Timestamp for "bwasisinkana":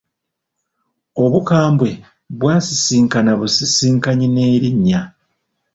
2.37-3.31